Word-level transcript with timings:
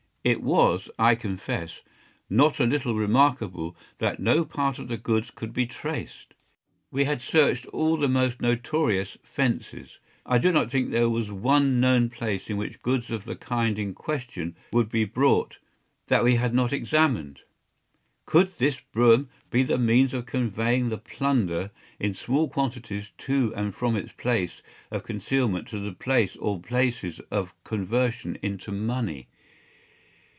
It 0.23 0.43
was, 0.43 0.87
I 0.99 1.15
confess, 1.15 1.81
not 2.29 2.59
a 2.59 2.63
little 2.65 2.93
remarkable 2.93 3.75
that 3.97 4.19
no 4.19 4.45
part 4.45 4.77
of 4.77 4.87
the 4.87 4.95
goods 4.95 5.31
could 5.31 5.51
be 5.51 5.65
traced. 5.65 6.35
We 6.91 7.05
had 7.05 7.23
searched 7.23 7.65
all 7.65 7.97
the 7.97 8.07
most 8.07 8.39
notorious 8.39 9.17
“fences.” 9.23 9.97
I 10.23 10.37
do 10.37 10.51
not 10.51 10.69
think 10.69 10.91
there 10.91 11.09
was 11.09 11.31
one 11.31 11.79
known 11.79 12.11
place 12.11 12.51
in 12.51 12.57
which 12.57 12.83
goods 12.83 13.09
of 13.09 13.25
the 13.25 13.35
kind 13.35 13.79
in 13.79 13.95
question 13.95 14.55
would 14.71 14.89
be 14.89 15.05
brought 15.05 15.57
that 16.05 16.23
we 16.23 16.35
had 16.35 16.53
not 16.53 16.71
examined. 16.71 17.39
Could 18.27 18.55
this 18.59 18.79
brougham 18.79 19.27
be 19.49 19.63
the 19.63 19.79
means 19.79 20.13
of 20.13 20.27
conveying 20.27 20.89
the 20.89 20.99
plunder 20.99 21.71
in 21.99 22.13
small 22.13 22.47
quantities 22.47 23.11
to 23.17 23.55
and 23.55 23.73
from 23.73 23.95
its 23.95 24.11
place 24.11 24.61
of 24.91 25.01
concealment 25.03 25.67
to 25.69 25.79
the 25.79 25.93
place 25.93 26.35
or 26.35 26.59
places 26.61 27.21
of 27.31 27.55
conversion 27.63 28.37
into 28.43 28.71
money? 28.71 29.27